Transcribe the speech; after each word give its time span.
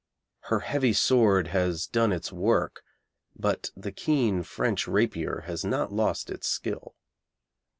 Her 0.49 0.61
heavy 0.61 0.93
sword 0.93 1.49
has 1.49 1.85
done 1.85 2.11
its 2.11 2.31
work, 2.33 2.81
but 3.35 3.69
the 3.77 3.91
keen 3.91 4.41
French 4.41 4.87
rapier 4.87 5.41
has 5.45 5.63
not 5.63 5.93
lost 5.93 6.31
its 6.31 6.47
skill. 6.47 6.95